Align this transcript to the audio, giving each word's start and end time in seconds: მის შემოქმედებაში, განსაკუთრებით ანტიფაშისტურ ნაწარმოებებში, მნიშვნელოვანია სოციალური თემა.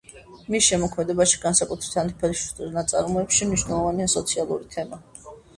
მის 0.53 0.63
შემოქმედებაში, 0.69 1.41
განსაკუთრებით 1.43 2.01
ანტიფაშისტურ 2.05 2.73
ნაწარმოებებში, 2.79 3.49
მნიშვნელოვანია 3.53 4.11
სოციალური 4.19 4.71
თემა. 4.77 5.03